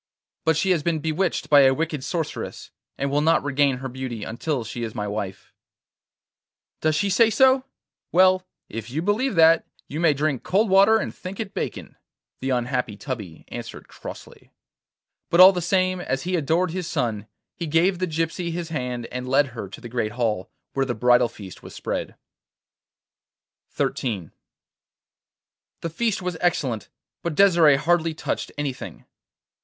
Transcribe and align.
'But 0.45 0.57
she 0.57 0.71
has 0.71 0.81
been 0.81 0.97
bewitched 0.97 1.47
by 1.47 1.59
a 1.61 1.75
wicked 1.75 2.03
sorceress, 2.03 2.71
and 2.97 3.11
will 3.11 3.21
not 3.21 3.43
regain 3.43 3.77
her 3.77 3.87
beauty 3.87 4.23
until 4.23 4.63
she 4.63 4.81
is 4.81 4.95
my 4.95 5.07
wife.' 5.07 5.53
'Does 6.79 6.95
she 6.95 7.07
say 7.07 7.29
so? 7.29 7.65
Well, 8.11 8.43
if 8.67 8.89
you 8.89 9.03
believe 9.03 9.35
that, 9.35 9.67
you 9.87 9.99
may 9.99 10.15
drink 10.15 10.41
cold 10.41 10.71
water 10.71 10.97
and 10.97 11.13
think 11.13 11.39
it 11.39 11.53
bacon,' 11.53 11.97
the 12.39 12.49
unhappy 12.49 12.97
Tubby 12.97 13.45
answered 13.49 13.87
crossly. 13.87 14.49
But 15.29 15.39
all 15.39 15.51
the 15.51 15.61
same, 15.61 15.99
as 16.01 16.23
he 16.23 16.35
adored 16.35 16.71
his 16.71 16.87
son, 16.87 17.27
he 17.55 17.67
gave 17.67 17.99
the 17.99 18.07
gypsy 18.07 18.51
his 18.51 18.69
hand 18.69 19.05
and 19.11 19.29
led 19.29 19.49
her 19.49 19.69
to 19.69 19.79
the 19.79 19.87
great 19.87 20.13
hall, 20.13 20.49
where 20.73 20.83
the 20.87 20.95
bridal 20.95 21.29
feast 21.29 21.61
was 21.61 21.75
spread. 21.75 22.15
XIII 23.77 24.31
The 25.81 25.91
feast 25.91 26.23
was 26.23 26.37
excellent, 26.41 26.89
but 27.21 27.35
Desire 27.35 27.77
hardly 27.77 28.15
touched 28.15 28.51
anything. 28.57 29.05